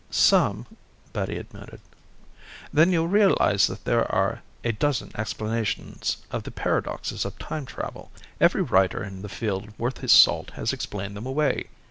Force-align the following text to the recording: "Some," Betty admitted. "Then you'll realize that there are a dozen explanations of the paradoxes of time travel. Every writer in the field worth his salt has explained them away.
"Some," 0.09 0.65
Betty 1.13 1.37
admitted. 1.37 1.79
"Then 2.73 2.91
you'll 2.91 3.07
realize 3.07 3.67
that 3.67 3.85
there 3.85 4.11
are 4.11 4.41
a 4.63 4.71
dozen 4.71 5.11
explanations 5.15 6.17
of 6.31 6.41
the 6.41 6.49
paradoxes 6.49 7.23
of 7.23 7.37
time 7.37 7.67
travel. 7.67 8.11
Every 8.39 8.63
writer 8.63 9.03
in 9.03 9.21
the 9.21 9.29
field 9.29 9.77
worth 9.77 9.99
his 9.99 10.11
salt 10.11 10.53
has 10.55 10.73
explained 10.73 11.15
them 11.15 11.27
away. 11.27 11.67